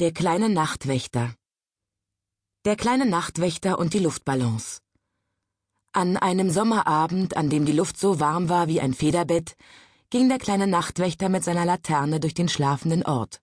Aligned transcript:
Der 0.00 0.12
kleine 0.12 0.48
Nachtwächter 0.48 1.34
Der 2.64 2.76
kleine 2.76 3.04
Nachtwächter 3.04 3.78
und 3.78 3.92
die 3.92 3.98
Luftballons 3.98 4.80
An 5.92 6.16
einem 6.16 6.48
Sommerabend, 6.48 7.36
an 7.36 7.50
dem 7.50 7.66
die 7.66 7.72
Luft 7.72 7.98
so 7.98 8.18
warm 8.18 8.48
war 8.48 8.66
wie 8.66 8.80
ein 8.80 8.94
Federbett, 8.94 9.56
ging 10.08 10.30
der 10.30 10.38
kleine 10.38 10.66
Nachtwächter 10.66 11.28
mit 11.28 11.44
seiner 11.44 11.66
Laterne 11.66 12.18
durch 12.18 12.32
den 12.32 12.48
schlafenden 12.48 13.04
Ort. 13.04 13.42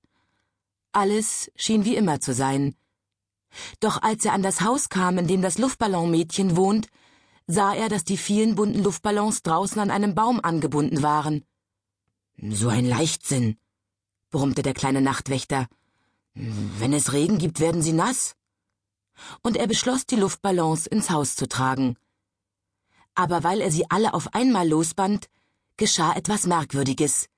Alles 0.94 1.52
schien 1.56 1.86
wie 1.86 1.96
immer 1.96 2.22
zu 2.22 2.34
sein. 2.34 2.76
Doch 3.80 4.02
als 4.02 4.26
er 4.26 4.34
an 4.34 4.42
das 4.42 4.62
Haus 4.62 4.90
kam, 4.90 5.20
in 5.20 5.28
dem 5.28 5.44
das 5.44 5.60
Luftballonmädchen 5.60 6.58
wohnt, 6.58 6.88
sah 7.46 7.76
er, 7.76 7.88
dass 7.88 8.04
die 8.04 8.18
vielen 8.18 8.56
bunten 8.56 8.82
Luftballons 8.82 9.44
draußen 9.44 9.80
an 9.80 9.92
einem 9.92 10.16
Baum 10.16 10.40
angebunden 10.40 11.04
waren. 11.04 11.46
So 12.36 12.70
ein 12.70 12.88
Leichtsinn, 12.88 13.60
brummte 14.32 14.64
der 14.64 14.74
kleine 14.74 15.02
Nachtwächter. 15.02 15.68
Wenn 16.40 16.94
es 16.94 17.14
Regen 17.14 17.40
gibt, 17.40 17.60
werden 17.60 17.82
sie 17.82 17.94
nass. 17.94 18.36
Und 19.42 19.58
er 19.58 19.66
beschloss, 19.66 20.06
die 20.06 20.18
Luftballons 20.18 20.86
ins 20.86 21.10
Haus 21.10 21.36
zu 21.36 21.48
tragen. 21.48 21.98
Aber 23.16 23.44
weil 23.44 23.60
er 23.62 23.72
sie 23.72 23.90
alle 23.90 24.14
auf 24.14 24.36
einmal 24.36 24.70
losband, 24.70 25.30
geschah 25.78 26.14
etwas 26.14 26.46
Merkwürdiges. 26.46 27.30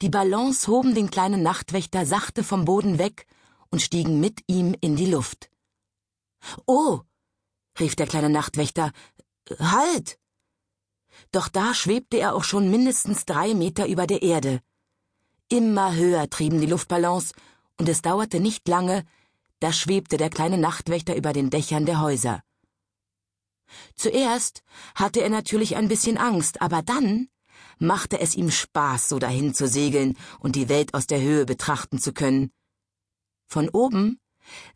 Die 0.00 0.08
Ballons 0.08 0.68
hoben 0.68 0.94
den 0.94 1.10
kleinen 1.10 1.42
Nachtwächter 1.42 2.06
sachte 2.06 2.44
vom 2.44 2.64
Boden 2.64 2.98
weg 2.98 3.26
und 3.70 3.82
stiegen 3.82 4.20
mit 4.20 4.42
ihm 4.46 4.76
in 4.80 4.94
die 4.94 5.10
Luft. 5.10 5.50
Oh, 6.66 7.00
rief 7.80 7.96
der 7.96 8.06
kleine 8.06 8.30
Nachtwächter, 8.30 8.92
halt! 9.58 10.20
Doch 11.32 11.48
da 11.48 11.74
schwebte 11.74 12.18
er 12.18 12.36
auch 12.36 12.44
schon 12.44 12.70
mindestens 12.70 13.24
drei 13.24 13.54
Meter 13.54 13.88
über 13.88 14.06
der 14.06 14.22
Erde. 14.22 14.60
Immer 15.48 15.94
höher 15.94 16.30
trieben 16.30 16.60
die 16.60 16.66
Luftballons 16.66 17.32
und 17.78 17.88
es 17.88 18.02
dauerte 18.02 18.40
nicht 18.40 18.66
lange, 18.68 19.04
da 19.60 19.72
schwebte 19.72 20.16
der 20.16 20.30
kleine 20.30 20.58
Nachtwächter 20.58 21.16
über 21.16 21.32
den 21.32 21.50
Dächern 21.50 21.86
der 21.86 22.00
Häuser. 22.00 22.42
Zuerst 23.94 24.62
hatte 24.94 25.20
er 25.20 25.30
natürlich 25.30 25.76
ein 25.76 25.88
bisschen 25.88 26.18
Angst, 26.18 26.60
aber 26.60 26.82
dann 26.82 27.28
machte 27.78 28.20
es 28.20 28.34
ihm 28.34 28.50
Spaß, 28.50 29.08
so 29.08 29.18
dahin 29.18 29.54
zu 29.54 29.66
segeln 29.66 30.16
und 30.38 30.56
die 30.56 30.68
Welt 30.68 30.94
aus 30.94 31.06
der 31.06 31.20
Höhe 31.20 31.46
betrachten 31.46 31.98
zu 31.98 32.12
können. 32.12 32.52
Von 33.46 33.68
oben 33.68 34.20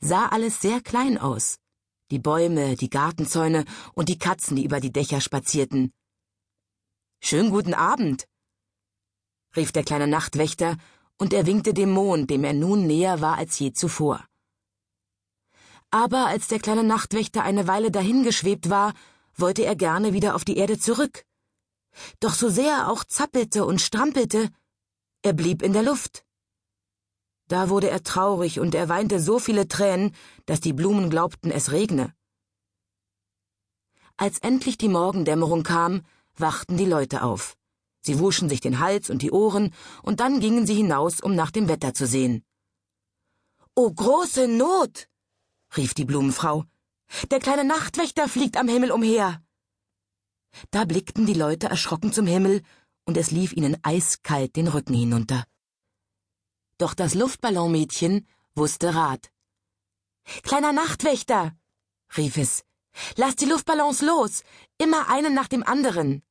sah 0.00 0.26
alles 0.26 0.60
sehr 0.60 0.80
klein 0.80 1.18
aus. 1.18 1.58
Die 2.10 2.18
Bäume, 2.18 2.76
die 2.76 2.88
Gartenzäune 2.88 3.64
und 3.92 4.08
die 4.08 4.18
Katzen, 4.18 4.56
die 4.56 4.64
über 4.64 4.80
die 4.80 4.92
Dächer 4.92 5.20
spazierten. 5.20 5.92
Schönen 7.20 7.50
guten 7.50 7.74
Abend, 7.74 8.26
rief 9.56 9.72
der 9.72 9.84
kleine 9.84 10.06
Nachtwächter 10.06 10.78
und 11.18 11.32
er 11.32 11.46
winkte 11.46 11.74
dem 11.74 11.90
Mond, 11.90 12.30
dem 12.30 12.44
er 12.44 12.52
nun 12.54 12.86
näher 12.86 13.20
war 13.20 13.36
als 13.36 13.58
je 13.58 13.72
zuvor. 13.72 14.24
Aber 15.90 16.26
als 16.26 16.48
der 16.48 16.60
kleine 16.60 16.84
Nachtwächter 16.84 17.42
eine 17.42 17.66
Weile 17.66 17.90
dahingeschwebt 17.90 18.70
war, 18.70 18.94
wollte 19.34 19.64
er 19.64 19.76
gerne 19.76 20.12
wieder 20.12 20.34
auf 20.34 20.44
die 20.44 20.56
Erde 20.56 20.78
zurück. 20.78 21.24
Doch 22.20 22.34
so 22.34 22.48
sehr 22.48 22.72
er 22.72 22.90
auch 22.90 23.04
zappelte 23.04 23.64
und 23.64 23.80
strampelte, 23.80 24.50
er 25.22 25.32
blieb 25.32 25.62
in 25.62 25.72
der 25.72 25.82
Luft. 25.82 26.24
Da 27.48 27.70
wurde 27.70 27.88
er 27.88 28.02
traurig 28.02 28.60
und 28.60 28.74
er 28.74 28.88
weinte 28.88 29.20
so 29.20 29.38
viele 29.38 29.68
Tränen, 29.68 30.14
dass 30.46 30.60
die 30.60 30.74
Blumen 30.74 31.08
glaubten, 31.10 31.50
es 31.50 31.72
regne. 31.72 32.14
Als 34.16 34.38
endlich 34.40 34.76
die 34.76 34.88
Morgendämmerung 34.88 35.62
kam, 35.62 36.02
wachten 36.36 36.76
die 36.76 36.84
Leute 36.84 37.22
auf. 37.22 37.56
Sie 38.00 38.18
wuschen 38.18 38.48
sich 38.48 38.60
den 38.60 38.78
Hals 38.78 39.10
und 39.10 39.22
die 39.22 39.30
Ohren, 39.30 39.74
und 40.02 40.20
dann 40.20 40.40
gingen 40.40 40.66
sie 40.66 40.74
hinaus, 40.74 41.20
um 41.20 41.34
nach 41.34 41.50
dem 41.50 41.68
Wetter 41.68 41.94
zu 41.94 42.06
sehen. 42.06 42.44
Oh, 43.74 43.90
große 43.92 44.48
Not! 44.48 45.08
rief 45.76 45.94
die 45.94 46.04
Blumenfrau. 46.04 46.64
Der 47.30 47.38
kleine 47.40 47.64
Nachtwächter 47.64 48.28
fliegt 48.28 48.56
am 48.56 48.68
Himmel 48.68 48.90
umher. 48.90 49.42
Da 50.70 50.84
blickten 50.84 51.26
die 51.26 51.34
Leute 51.34 51.68
erschrocken 51.68 52.12
zum 52.12 52.26
Himmel, 52.26 52.62
und 53.04 53.16
es 53.16 53.30
lief 53.30 53.52
ihnen 53.52 53.76
eiskalt 53.82 54.56
den 54.56 54.68
Rücken 54.68 54.94
hinunter. 54.94 55.44
Doch 56.78 56.94
das 56.94 57.14
Luftballonmädchen 57.14 58.26
wusste 58.54 58.94
Rat. 58.94 59.30
Kleiner 60.42 60.72
Nachtwächter, 60.72 61.56
rief 62.16 62.36
es, 62.36 62.64
lass 63.16 63.36
die 63.36 63.46
Luftballons 63.46 64.02
los, 64.02 64.42
immer 64.76 65.08
einen 65.08 65.34
nach 65.34 65.48
dem 65.48 65.62
anderen. 65.62 66.22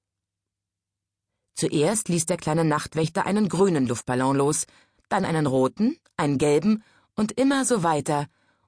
Zuerst 1.58 2.08
ließ 2.08 2.28
der 2.28 2.38
kleine 2.38 2.64
Nachtwächter 2.64 3.26
einen 3.26 3.50
grünen 3.50 3.88
Luftballon 3.88 4.38
los, 4.38 4.68
dann 5.10 5.26
einen 5.26 5.48
roten, 5.48 5.98
einen 6.16 6.38
gelben 6.38 6.84
und 7.16 7.32
immer 7.32 7.66
so 7.66 7.82
weiter, 7.82 8.28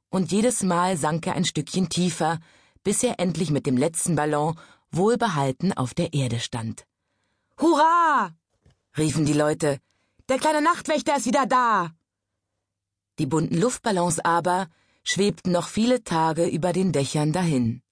und 0.10 0.32
jedes 0.32 0.64
Mal 0.64 0.98
sank 0.98 1.28
er 1.28 1.36
ein 1.36 1.46
Stückchen 1.46 1.90
tiefer, 1.90 2.40
bis 2.84 3.04
er 3.04 3.20
endlich 3.20 3.52
mit 3.52 3.68
dem 3.68 3.78
letzten 3.78 4.16
Ballon 4.16 4.60
wohlbehalten 4.90 5.72
auf 5.74 5.94
der 5.94 6.14
Erde 6.14 6.40
stand. 6.40 6.86
Hurra! 7.62 8.32
riefen 8.98 9.24
die 9.24 9.34
Leute. 9.34 9.78
Der 10.28 10.40
kleine 10.40 10.64
Nachtwächter 10.64 11.16
ist 11.16 11.28
wieder 11.28 11.46
da. 11.46 11.92
Die 13.20 13.28
bunten 13.28 13.60
Luftballons 13.60 14.20
aber 14.20 14.68
schwebten 15.04 15.52
noch 15.52 15.68
viele 15.68 16.04
Tage 16.04 16.48
über 16.48 16.74
den 16.74 16.92
Dächern 16.92 17.34
dahin. 17.34 17.84